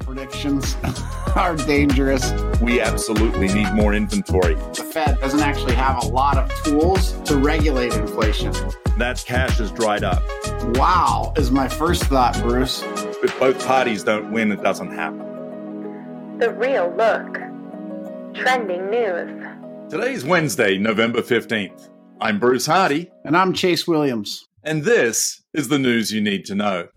[0.00, 0.76] Predictions
[1.36, 2.32] are dangerous.
[2.60, 4.54] We absolutely need more inventory.
[4.54, 8.52] The Fed doesn't actually have a lot of tools to regulate inflation.
[8.98, 10.22] That cash has dried up.
[10.76, 12.82] Wow, is my first thought, Bruce.
[13.22, 16.38] If both parties don't win, it doesn't happen.
[16.38, 17.38] The Real Look.
[18.34, 19.44] Trending news.
[19.90, 21.90] Today's Wednesday, November 15th.
[22.20, 23.10] I'm Bruce Hardy.
[23.24, 24.48] And I'm Chase Williams.
[24.64, 26.88] And this is the news you need to know.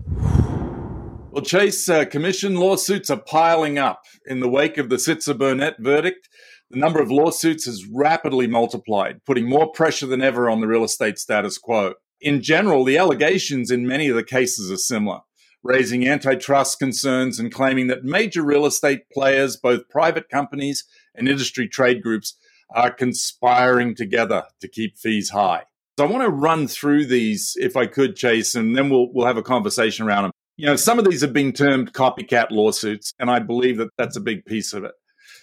[1.36, 4.04] Well, Chase, uh, commission lawsuits are piling up.
[4.25, 6.30] In the wake of the Sitzer Burnett verdict,
[6.70, 10.85] the number of lawsuits has rapidly multiplied, putting more pressure than ever on the real
[10.85, 11.95] estate status quo.
[12.21, 15.20] In general, the allegations in many of the cases are similar,
[15.61, 21.67] raising antitrust concerns and claiming that major real estate players, both private companies and industry
[21.67, 22.38] trade groups,
[22.73, 25.63] are conspiring together to keep fees high.
[25.99, 29.27] So I want to run through these, if I could, Chase, and then we'll we'll
[29.27, 30.31] have a conversation around them.
[30.58, 34.16] You know, some of these have been termed copycat lawsuits, and I believe that that's
[34.16, 34.94] a big piece of it.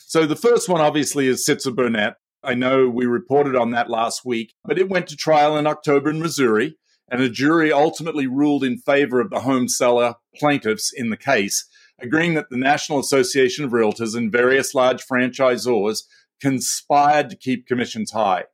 [0.07, 2.15] So the first one, obviously, is Sitzer Burnett.
[2.43, 6.09] I know we reported on that last week, but it went to trial in October
[6.09, 6.77] in Missouri,
[7.10, 11.69] and a jury ultimately ruled in favor of the home seller plaintiffs in the case,
[12.01, 16.04] agreeing that the National Association of Realtors and various large franchisors
[16.41, 18.45] conspired to keep commissions high.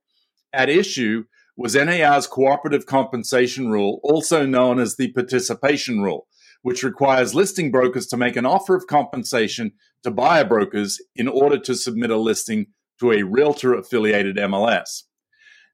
[0.53, 1.25] At issue
[1.57, 6.27] was NAR's cooperative compensation rule, also known as the participation rule
[6.63, 11.59] which requires listing brokers to make an offer of compensation to buyer brokers in order
[11.59, 12.67] to submit a listing
[13.01, 15.05] to a realtor affiliated MLS.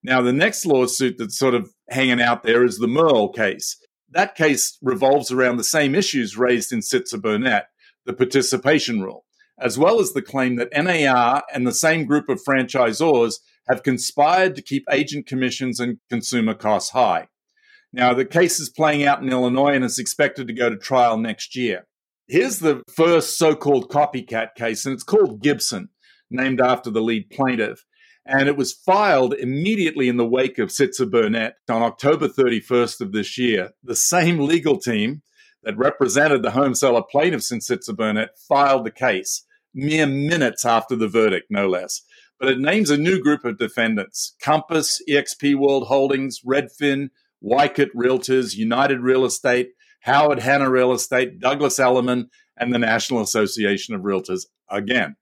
[0.02, 3.78] Now, the next lawsuit that's sort of hanging out there is the Moehrl case.
[4.10, 7.68] That case revolves around the same issues raised in Sitzer Burnett,
[8.04, 9.24] the participation rule,
[9.58, 14.54] as well as the claim that NAR and the same group of franchisors have conspired
[14.56, 17.28] to keep agent commissions and consumer costs high.
[17.94, 21.16] Now, the case is playing out in Illinois and is expected to go to trial
[21.16, 21.86] next year.
[22.26, 25.90] Here's the first so called copycat case, and it's called Gibson,
[26.28, 27.84] named after the lead plaintiff.
[28.26, 33.12] And it was filed immediately in the wake of Sitzer Burnett on October 31st of
[33.12, 33.70] this year.
[33.84, 35.22] The same legal team
[35.62, 40.96] that represented the home seller plaintiffs in Sitzer Burnett filed the case mere minutes after
[40.96, 42.02] the verdict, no less.
[42.40, 47.10] But it names a new group of defendants Compass, EXP World Holdings, Redfin,
[47.44, 53.94] Weichert Realtors, United Real Estate, Howard Hanna Real Estate, Douglas Elliman, and the National Association
[53.94, 55.16] of Realtors again.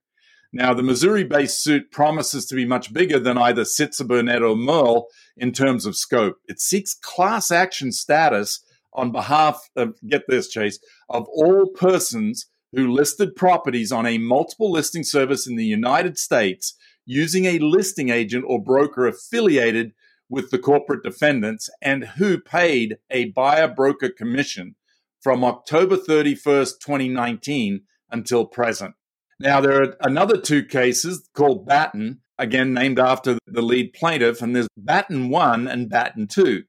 [0.53, 4.55] Now, the Missouri based suit promises to be much bigger than either Sitzer Burnett or
[4.55, 5.05] Moehrl
[5.37, 6.37] in terms of scope.
[6.47, 8.63] It seeks class action status
[8.93, 10.79] on behalf of, get this, Chase,
[11.09, 16.75] of all persons who listed properties on a multiple listing service in the United States
[17.07, 19.93] using a listing agent or broker affiliated
[20.33, 24.75] with the corporate defendants and who paid a buyer broker commission
[25.21, 28.95] from October 31st, 2019 until present.
[29.39, 34.57] Now, there are another two cases called Batton, again named after the lead plaintiff, and
[34.57, 36.63] there's Batton 1 and Batton 2.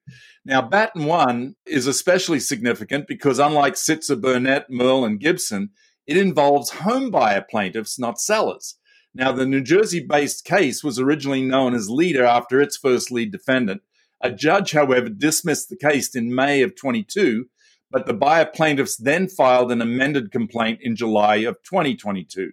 [0.44, 5.70] Now, Batton 1 is especially significant because, unlike Sitzer, Burnett, Moehrl, and Gibson,
[6.06, 8.76] it involves home buyer plaintiffs, not sellers.
[9.16, 13.32] Now, the New Jersey based case was originally known as Leeder after its first lead
[13.32, 13.82] defendant.
[14.22, 17.46] A judge, however, dismissed the case in May of 22,
[17.92, 22.52] but the buyer plaintiffs then filed an amended complaint in July of 2022,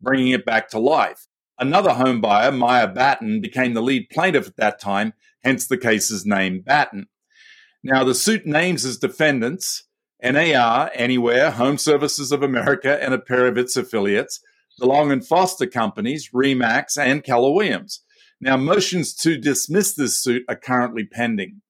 [0.00, 1.28] bringing it back to life.
[1.58, 6.26] Another home buyer, Maya Batton, became the lead plaintiff at that time, hence the case's
[6.26, 7.06] name, Batton.
[7.82, 9.84] Now, the suit names as defendants
[10.22, 14.40] NAR, Anywhere, HomeServices of America, and a pair of its affiliates,
[14.78, 18.02] the Long and Foster companies, Remax and Keller Williams.
[18.40, 21.62] Now, motions to dismiss this suit are currently pending.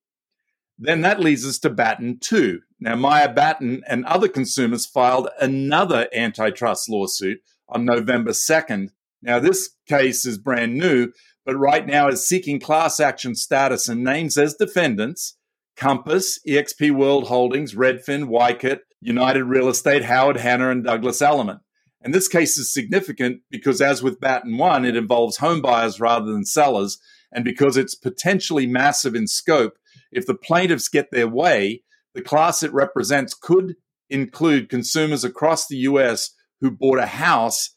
[0.78, 2.60] Then that leads us to Batton 2.
[2.80, 8.88] Now, Maya Batton and other consumers filed another antitrust lawsuit on November 2nd.
[9.20, 11.12] Now, this case is brand new,
[11.44, 15.36] but right now is seeking class action status and names as defendants
[15.76, 21.60] Compass, EXP World Holdings, Redfin, Weichert, United Real Estate, Howard Hanna, and Douglas Elliman.
[22.04, 26.26] And this case is significant because, as with Batton 1, it involves home buyers rather
[26.26, 26.98] than sellers.
[27.32, 29.74] And because it's potentially massive in scope,
[30.10, 31.82] if the plaintiffs get their way,
[32.14, 33.76] the class it represents could
[34.10, 37.74] include consumers across the US who bought a house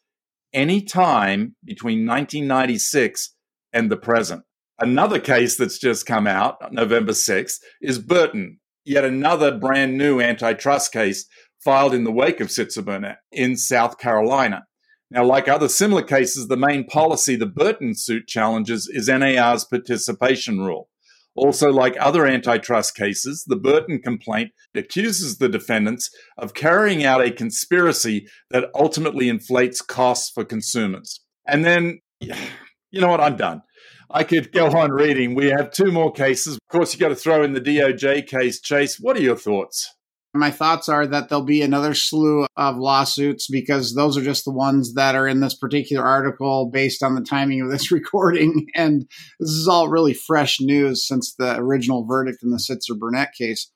[0.53, 3.33] any time between 1996
[3.73, 4.43] and the present.
[4.79, 10.91] Another case that's just come out, November 6th, is Burton, yet another brand new antitrust
[10.91, 11.25] case
[11.65, 14.65] filed in the wake of Sitzer in South Carolina.
[15.11, 20.59] Now, like other similar cases, the main policy the Burton suit challenges is NAR's participation
[20.59, 20.89] rule.
[21.35, 27.31] Also, like other antitrust cases, the Burton complaint accuses the defendants of carrying out a
[27.31, 31.19] conspiracy that ultimately inflates costs for consumers.
[31.45, 33.21] And then, you know what?
[33.21, 33.61] I'm done.
[34.09, 35.35] I could go on reading.
[35.35, 36.55] We have two more cases.
[36.55, 38.61] Of course, you got to throw in the DOJ case.
[38.61, 39.94] Chase, what are your thoughts?
[40.35, 44.51] My thoughts are that there'll be another slew of lawsuits because those are just the
[44.51, 48.67] ones that are in this particular article based on the timing of this recording.
[48.75, 49.07] And
[49.39, 53.71] this is all really fresh news since the original verdict in the Sitzer Burnett case.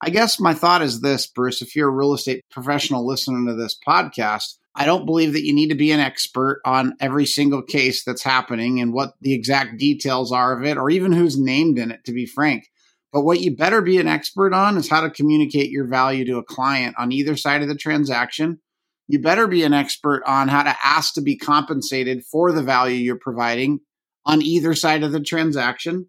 [0.00, 3.54] I guess my thought is this, Bruce, if you're a real estate professional listening to
[3.54, 7.62] this podcast, I don't believe that you need to be an expert on every single
[7.62, 11.78] case that's happening and what the exact details are of it or even who's named
[11.78, 12.68] in it, to be frank.
[13.12, 16.38] But what you better be an expert on is how to communicate your value to
[16.38, 18.60] a client on either side of the transaction.
[19.06, 22.96] You better be an expert on how to ask to be compensated for the value
[22.96, 23.80] you're providing
[24.24, 26.08] on either side of the transaction.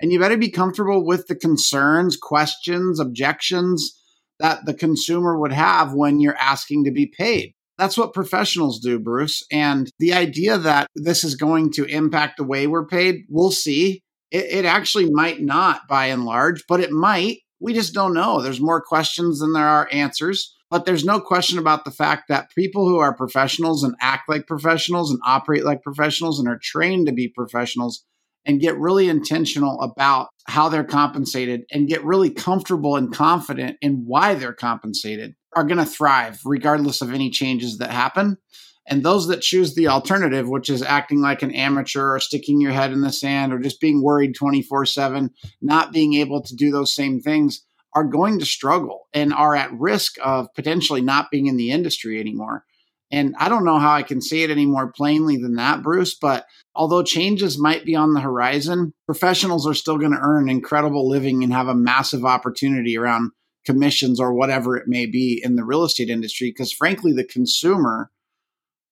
[0.00, 4.00] And you better be comfortable with the concerns, questions, objections
[4.40, 7.52] that the consumer would have when you're asking to be paid.
[7.78, 9.44] That's what professionals do, Bruce.
[9.52, 14.02] And the idea that this is going to impact the way we're paid, we'll see.
[14.30, 17.38] It, it actually might not by and large, but it might.
[17.60, 18.40] We just don't know.
[18.40, 20.54] There's more questions than there are answers.
[20.70, 24.46] But there's no question about the fact that people who are professionals and act like
[24.46, 28.04] professionals and operate like professionals and are trained to be professionals
[28.46, 34.04] and get really intentional about how they're compensated and get really comfortable and confident in
[34.06, 38.38] why they're compensated are going to thrive regardless of any changes that happen.
[38.86, 42.72] And those that choose the alternative, which is acting like an amateur or sticking your
[42.72, 45.30] head in the sand or just being worried 24 7,
[45.60, 49.72] not being able to do those same things, are going to struggle and are at
[49.72, 52.64] risk of potentially not being in the industry anymore.
[53.12, 56.14] And I don't know how I can say it any more plainly than that, Bruce,
[56.14, 61.08] but although changes might be on the horizon, professionals are still going to earn incredible
[61.08, 63.32] living and have a massive opportunity around
[63.66, 66.50] commissions or whatever it may be in the real estate industry.
[66.50, 68.10] Because frankly, the consumer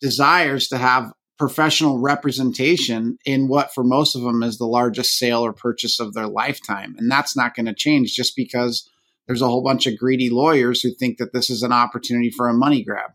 [0.00, 5.44] desires to have professional representation in what for most of them is the largest sale
[5.44, 6.96] or purchase of their lifetime.
[6.98, 8.90] And that's not going to change just because
[9.26, 12.48] there's a whole bunch of greedy lawyers who think that this is an opportunity for
[12.48, 13.12] a money grab.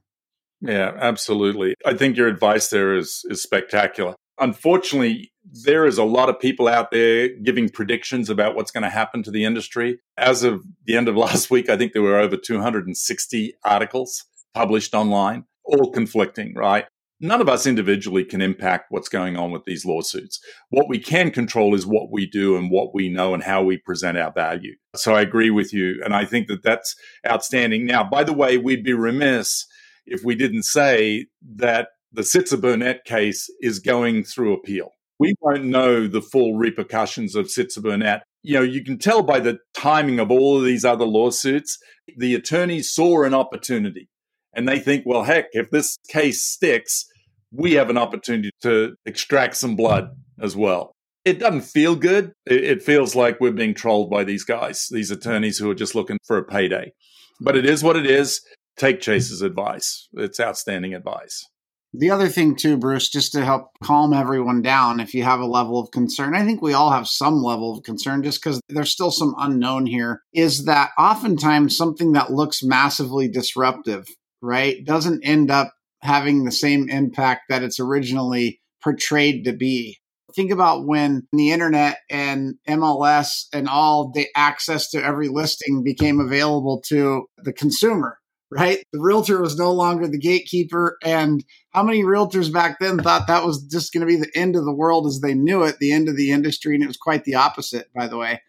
[0.61, 1.75] Yeah absolutely.
[1.85, 4.15] I think your advice there is is spectacular.
[4.39, 5.31] Unfortunately
[5.65, 9.21] there is a lot of people out there giving predictions about what's going to happen
[9.23, 9.99] to the industry.
[10.17, 14.93] As of the end of last week i think there were over 260 articles published
[14.93, 16.85] online all conflicting, right?
[17.19, 20.39] None of us individually can impact what's going on with these lawsuits.
[20.69, 23.77] What we can control is what we do and what we know and how we
[23.77, 24.75] present our value.
[24.95, 26.01] So I agree with you.
[26.03, 26.95] And I think that that's
[27.25, 27.85] outstanding.
[27.85, 29.65] Now, by the way, we'd be remiss
[30.05, 34.89] if we didn't say that the Sitzer Burnett case is going through appeal.
[35.17, 38.23] We won't know the full repercussions of Sitzer Burnett.
[38.41, 41.77] You know, you can tell by the timing of all of these other lawsuits,
[42.17, 44.09] the attorneys saw an opportunity
[44.53, 47.05] and they think, well, heck, if this case sticks,
[47.51, 50.09] we have an opportunity to extract some blood
[50.41, 50.93] as well.
[51.25, 52.33] It doesn't feel good.
[52.45, 56.17] It feels like we're being trolled by these guys, these attorneys who are just looking
[56.25, 56.91] for a payday.
[57.39, 58.41] But it is what it is.
[58.75, 60.09] Take Chase's advice.
[60.13, 61.47] It's outstanding advice.
[61.95, 65.45] The other thing, too, Bruce, just to help calm everyone down, if you have a
[65.45, 68.89] level of concern, I think we all have some level of concern just because there's
[68.89, 74.07] still some unknown here, is that oftentimes something that looks massively disruptive
[74.43, 79.97] right, doesn't end up having the same impact that it's originally portrayed to be.
[80.35, 86.19] Think about when the internet and MLS and all the access to every listing became
[86.19, 88.17] available to the consumer,
[88.51, 88.83] right?
[88.91, 90.97] The realtor was no longer the gatekeeper.
[91.03, 94.55] And how many realtors back then thought that was just going to be the end
[94.55, 96.73] of the world as they knew it, the end of the industry?
[96.73, 98.41] And it was quite the opposite, by the way.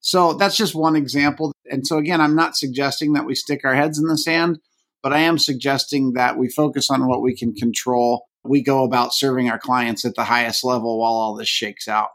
[0.00, 1.52] So that's just one example.
[1.70, 4.58] And so, again, I'm not suggesting that we stick our heads in the sand.
[5.02, 8.26] But I am suggesting that we focus on what we can control.
[8.44, 12.10] We go about serving our clients at the highest level while all this shakes out.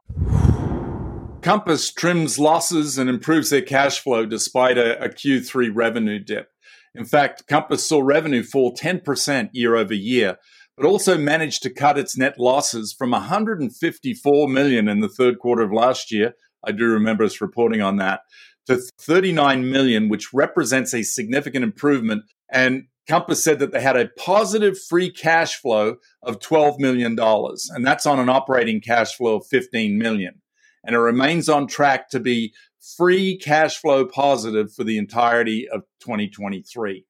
[1.42, 6.50] Compass trims losses and improves their cash flow despite a a Q3 revenue dip.
[6.96, 10.38] In fact, Compass saw revenue fall 10% year over year,
[10.78, 15.64] but also managed to cut its net losses from 154 million in the third quarter
[15.64, 16.34] of last year.
[16.64, 18.22] I do remember us reporting on that
[18.68, 24.10] to 39 million, which represents a significant improvement and Compass said that they had a
[24.18, 29.48] positive free cash flow of $12 million, and that's on an operating cash flow of
[29.48, 30.42] 15 million.
[30.86, 32.54] And it remains on track to be
[32.98, 37.06] free cash flow positive for the entirety of 2023.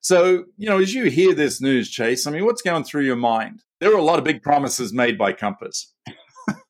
[0.00, 3.16] So, you know, as you hear this news, Chase, I mean, what's going through your
[3.16, 3.62] mind?
[3.80, 5.92] There are a lot of big promises made by Compass.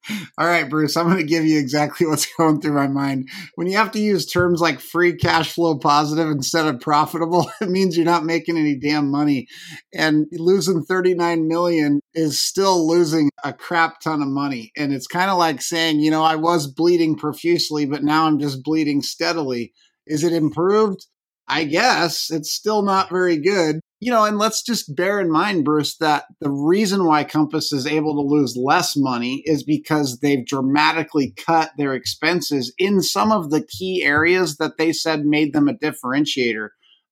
[0.39, 3.29] All right, Bruce, I'm going to give you exactly what's going through my mind.
[3.55, 7.69] When you have to use terms like free cash flow positive instead of profitable, it
[7.69, 9.49] means you're not making any damn money.
[9.93, 14.73] And losing 39 million is still losing a crap ton of money.
[14.77, 18.39] And it's kind of like saying, you know, I was bleeding profusely, but now I'm
[18.39, 19.73] just bleeding steadily.
[20.07, 21.07] Is it improved?
[21.49, 23.81] I guess it's still not very good.
[23.99, 27.87] You know, and let's just bear in mind, Bruce, that the reason why Compass is
[27.87, 33.51] able to lose less money is because they've dramatically cut their expenses in some of
[33.51, 36.69] the key areas that they said made them a differentiator,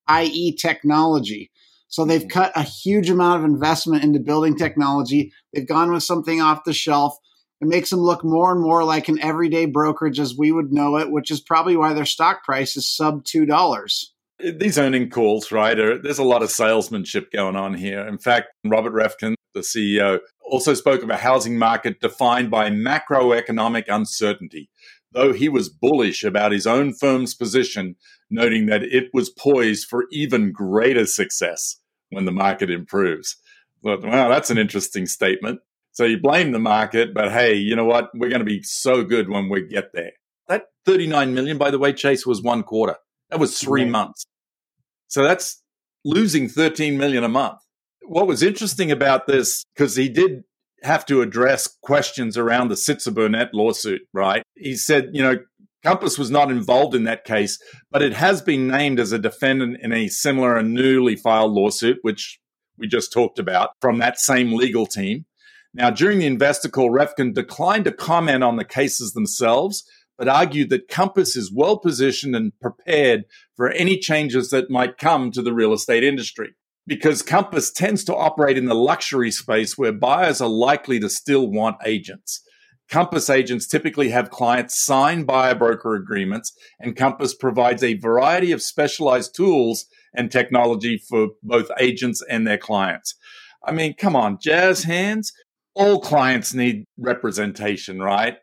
[0.07, 1.49] i.e., technology.
[1.87, 2.27] So they've mm-hmm.
[2.27, 5.31] cut a huge amount of investment into building technology.
[5.53, 7.17] They've gone with something off the shelf.
[7.61, 10.97] It makes them look more and more like an everyday brokerage as we would know
[10.97, 13.47] it, which is probably why their stock price is sub $2
[14.39, 15.77] these earning calls, right?
[15.79, 18.05] Are, there's a lot of salesmanship going on here.
[18.05, 23.85] In fact, Robert Reffkin, the CEO, also spoke of a housing market defined by macroeconomic
[23.87, 24.69] uncertainty,
[25.11, 27.95] though he was bullish about his own firm's position,
[28.29, 31.77] noting that it was poised for even greater success
[32.09, 33.37] when the market improves.
[33.81, 35.61] But, wow, that's an interesting statement.
[35.91, 38.09] So you blame the market, but hey, you know what?
[38.13, 40.11] We're going to be so good when we get there.
[40.49, 42.97] That 39 million, by the way, Chase was one quarter.
[43.35, 43.91] That was three right.
[43.91, 44.25] months.
[45.09, 45.61] So that's
[46.05, 47.59] losing 13 million a month.
[48.03, 50.45] What was interesting about this, because he did
[50.83, 54.41] have to address questions around the Sitzer Burnett lawsuit, right?
[54.55, 55.39] He said, you know,
[55.83, 57.59] Compass was not involved in that case,
[57.91, 61.97] but it has been named as a defendant in a similar and newly filed lawsuit,
[62.03, 62.39] which
[62.77, 65.25] we just talked about from that same legal team.
[65.73, 69.83] Now, during the investor call, Reffkin declined to comment on the cases themselves,
[70.17, 75.31] but argued that Compass is well positioned and prepared for any changes that might come
[75.31, 76.55] to the real estate industry.
[76.87, 81.49] Because Compass tends to operate in the luxury space where buyers are likely to still
[81.49, 82.41] want agents.
[82.89, 88.61] Compass agents typically have clients sign buyer broker agreements, and Compass provides a variety of
[88.61, 93.15] specialized tools and technology for both agents and their clients.
[93.65, 95.33] I mean, come on, jazz hands.
[95.73, 98.37] All clients need representation, right?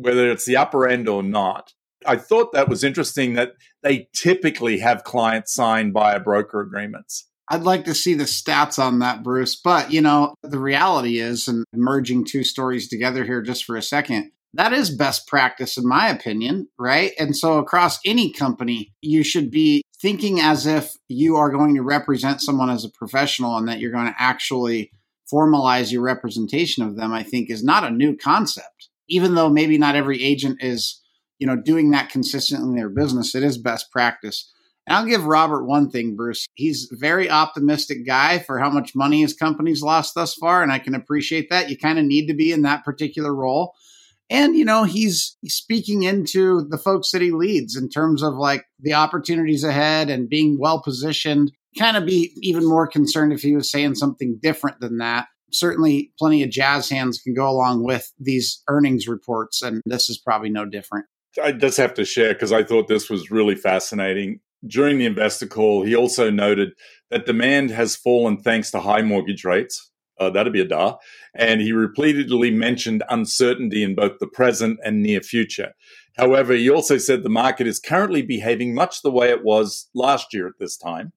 [0.00, 1.72] Whether it's the upper end or not.
[2.06, 3.52] I thought that was interesting that
[3.82, 7.28] they typically have clients signed buyer broker agreements.
[7.50, 9.56] I'd like to see the stats on that, Bruce.
[9.56, 13.82] But, you know, the reality is, and merging two stories together here just for a
[13.82, 17.12] second, that is best practice, in my opinion, right?
[17.18, 21.82] And so, across any company, you should be thinking as if you are going to
[21.82, 24.90] represent someone as a professional and that you're going to actually
[25.32, 28.79] formalize your representation of them, I think is not a new concept
[29.10, 31.02] even though maybe not every agent is,
[31.38, 34.50] you know, doing that consistently in their business, it is best practice.
[34.86, 36.46] And I'll give Robert one thing, Bruce.
[36.54, 40.72] He's a very optimistic guy for how much money his company's lost thus far, and
[40.72, 41.68] I can appreciate that.
[41.68, 43.74] You kind of need to be in that particular role.
[44.30, 48.64] And, you know, he's speaking into the folks that he leads in terms of like
[48.78, 51.50] the opportunities ahead and being well positioned.
[51.78, 56.12] Kind of be even more concerned if he was saying something different than that certainly
[56.18, 60.50] plenty of jazz hands can go along with these earnings reports, and this is probably
[60.50, 61.06] no different.
[61.42, 64.40] I just have to share because I thought this was really fascinating.
[64.66, 66.72] During the investor call, he also noted
[67.10, 69.90] that demand has fallen thanks to high mortgage rates.
[70.18, 70.96] Uh, that'd be a da.
[71.34, 75.72] And he repeatedly mentioned uncertainty in both the present and near future.
[76.18, 80.34] However, he also said the market is currently behaving much the way it was last
[80.34, 81.12] year at this time.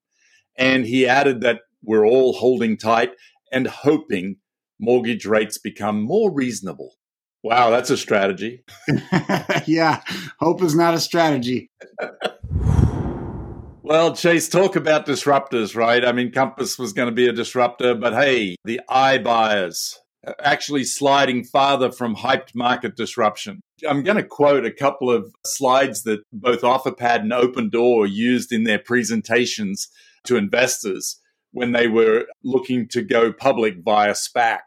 [0.56, 3.12] And he added that we're all holding tight
[3.54, 4.38] and hoping
[4.80, 6.96] mortgage rates become more reasonable.
[7.44, 8.64] Wow, that's a strategy.
[9.66, 10.02] yeah,
[10.40, 11.70] hope is not a strategy.
[13.84, 16.06] well, Chase, talk about disruptors, right?
[16.06, 19.96] I mean, Compass was going to be a disruptor, but hey, the iBuyers
[20.26, 23.60] uh, actually sliding farther from hyped market disruption.
[23.88, 28.64] I'm going to quote a couple of slides that both OfferPad and Opendoor used in
[28.64, 29.90] their presentations
[30.24, 31.20] to investors
[31.54, 34.60] when they were looking to go public via SPAC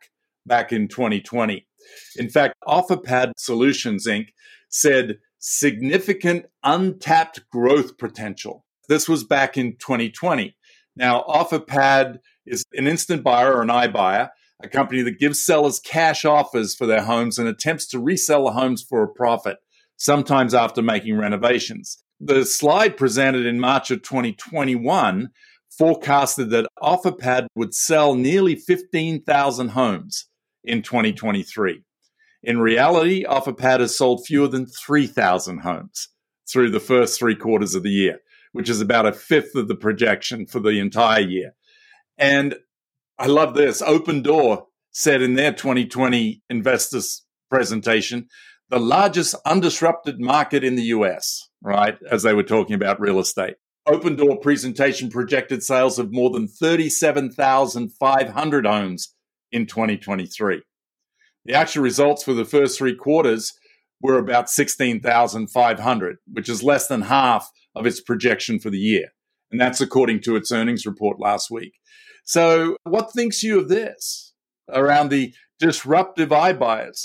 [0.46, 1.66] back in 2020.
[2.16, 4.28] In fact, OfferPad Solutions Inc.
[4.68, 8.64] said significant untapped growth potential.
[8.88, 10.56] This was back in 2020.
[10.96, 14.30] Now, OfferPad is an instant buyer or an iBuyer,
[14.62, 18.52] a company that gives sellers cash offers for their homes and attempts to resell the
[18.52, 19.58] homes for a profit,
[19.96, 22.02] sometimes after making renovations.
[22.18, 25.28] The slide presented in March of 2021
[25.78, 30.26] forecasted that OfferPad would sell nearly 15,000 homes
[30.64, 31.82] in 2023.
[32.42, 36.08] In reality, OfferPad has sold fewer than 3,000 homes
[36.50, 38.18] through the first three quarters of the year,
[38.52, 41.54] which is about a fifth of the projection for the entire year.
[42.18, 42.54] And
[43.18, 43.82] I love this.
[43.82, 48.28] Opendoor said in their 2020 investors presentation,
[48.68, 51.98] the largest undisrupted market in the US, right?
[52.10, 53.56] As they were talking about real estate.
[53.88, 59.14] Opendoor presentation projected sales of more than 37,500 homes
[59.52, 60.62] in 2023.
[61.44, 63.52] The actual results for the first three quarters
[64.02, 69.12] were about 16,500, which is less than half of its projection for the year.
[69.50, 71.74] And that's according to its earnings report last week.
[72.24, 74.34] So, what thinks you of this
[74.68, 77.04] around the disruptive iBuyers?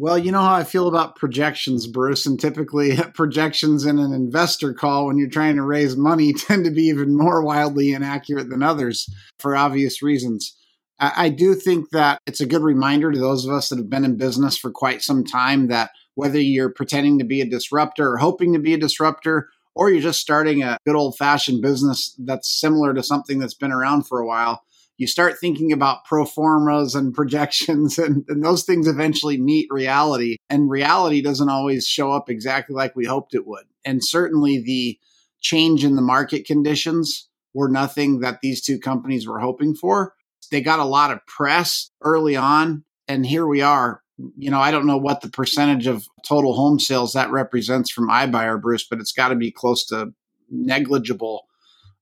[0.00, 4.72] Well, you know how I feel about projections, Bruce, and typically projections in an investor
[4.72, 8.62] call when you're trying to raise money tend to be even more wildly inaccurate than
[8.62, 10.54] others for obvious reasons.
[11.00, 14.04] I do think that it's a good reminder to those of us that have been
[14.04, 18.16] in business for quite some time that whether you're pretending to be a disruptor or
[18.18, 22.60] hoping to be a disruptor, or you're just starting a good old fashioned business that's
[22.60, 24.62] similar to something that's been around for a while,
[24.98, 30.36] you start thinking about pro formas and projections, and, and, those things eventually meet reality.
[30.50, 33.64] And reality doesn't always show up exactly like we hoped it would.
[33.84, 34.98] And certainly the
[35.40, 40.14] change in the market conditions were nothing that these two companies were hoping for.
[40.50, 44.02] They got a lot of press early on, and here we are.
[44.36, 48.08] You know, I don't know what the percentage of total home sales that represents from
[48.08, 50.12] iBuyer, Bruce, but it's got to be close to
[50.50, 51.46] negligible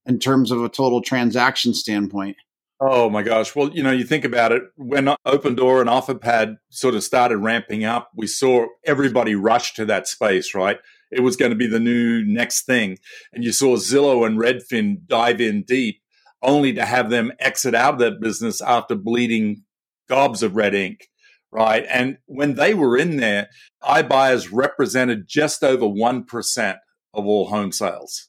[0.06, 2.36] in terms of a total transaction standpoint.
[2.78, 3.56] Oh my gosh.
[3.56, 7.84] Well, you know, you think about it, when Opendoor and OfferPad sort of started ramping
[7.84, 10.78] up, we saw everybody rush to that space, right?
[11.10, 12.98] It was going to be the new next thing.
[13.32, 16.02] And you saw Zillow and Redfin dive in deep
[16.42, 19.62] only to have them exit out of that business after bleeding
[20.08, 21.08] gobs of red ink,
[21.50, 21.86] right?
[21.88, 23.48] And when they were in there,
[23.82, 26.76] iBuyers represented just over 1%
[27.14, 28.28] of all home sales.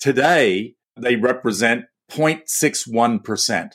[0.00, 3.70] Today, they represent 0.61%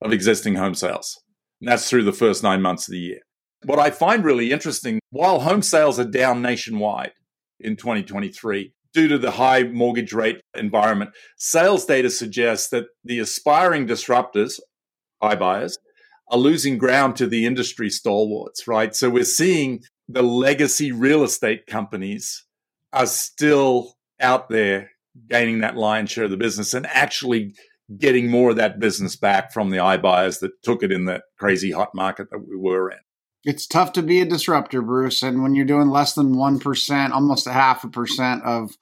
[0.00, 1.20] of existing home sales.
[1.60, 3.20] And that's through the first nine months of the year.
[3.64, 7.12] What I find really interesting, while home sales are down nationwide
[7.60, 13.86] in 2023, due to the high mortgage rate environment, sales data suggests that the aspiring
[13.86, 14.58] disruptors,
[15.22, 15.78] iBuyers,
[16.30, 18.96] are losing ground to the industry stalwarts, right?
[18.96, 22.44] So we're seeing the legacy real estate companies
[22.92, 24.90] are still out there
[25.28, 27.54] gaining that lion's share of the business and actually
[27.98, 31.72] getting more of that business back from the iBuyers that took it in that crazy
[31.72, 32.98] hot market that we were in.
[33.44, 35.22] It's tough to be a disruptor, Bruce.
[35.22, 38.76] And when you're doing less than 1%, almost a half a percent of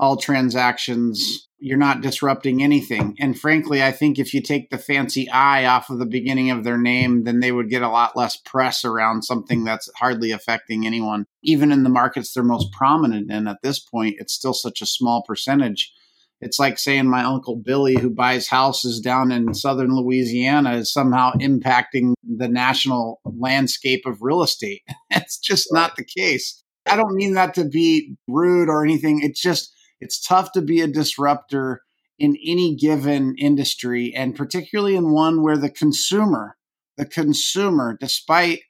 [0.00, 3.14] all transactions, you're not disrupting anything.
[3.20, 6.64] And frankly, I think if you take the fancy I off of the beginning of
[6.64, 10.86] their name, then they would get a lot less press around something that's hardly affecting
[10.86, 11.26] anyone.
[11.42, 14.86] Even in the markets they're most prominent in at this point, it's still such a
[14.86, 15.92] small percentage
[16.40, 21.32] it's like saying my uncle Billy, who buys houses down in southern Louisiana, is somehow
[21.34, 24.82] impacting the national landscape of real estate.
[25.10, 26.62] it's just not the case.
[26.86, 29.20] I don't mean that to be rude or anything.
[29.22, 31.82] It's just, it's tough to be a disruptor
[32.18, 36.56] in any given industry, and particularly in one where the consumer,
[36.96, 38.60] the consumer, despite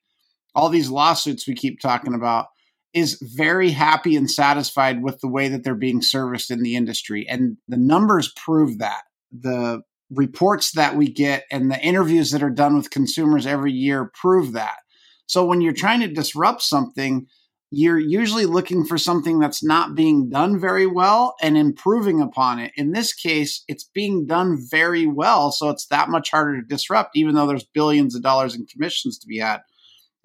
[0.55, 2.47] all these lawsuits we keep talking about,
[2.93, 7.27] is very happy and satisfied with the way that they're being serviced in the industry.
[7.29, 9.03] And the numbers prove that.
[9.33, 14.11] The reports that we get and the interviews that are done with consumers every year
[14.21, 14.79] prove that.
[15.27, 17.27] So when you're trying to disrupt something,
[17.71, 22.73] you're usually looking for something that's not being done very well and improving upon it.
[22.77, 25.53] In this case, it's being done very well.
[25.53, 29.19] So it's that much harder to disrupt, even though there's billions of dollars in commissions
[29.19, 29.61] to be had.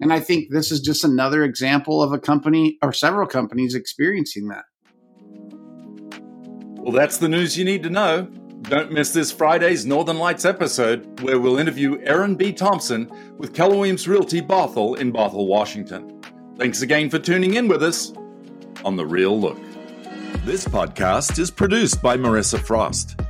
[0.00, 4.48] And I think this is just another example of a company or several companies experiencing
[4.48, 4.64] that.
[6.82, 8.28] Well, that's the news you need to know.
[8.62, 12.52] Don't miss this Friday's Northern Lights episode, where we'll interview Aaron B.
[12.52, 16.15] Thompson with Keller Williams Realty Bothell in Bothell, Washington.
[16.58, 18.12] Thanks again for tuning in with us
[18.84, 19.58] on The Real Look.
[20.44, 23.20] This podcast is produced by Marissa Frost.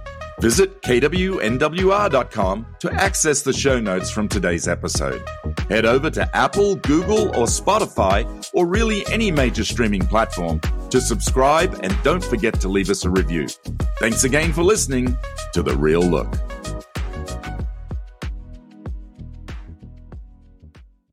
[0.41, 5.27] Visit KWNWR.com to access the show notes from today's episode.
[5.69, 10.61] Head over to Apple, Google, or Spotify, or really any major streaming platform
[10.91, 13.49] to subscribe and don't forget to leave us a review.
[13.99, 15.17] Thanks again for listening
[15.53, 16.33] to The Real Look.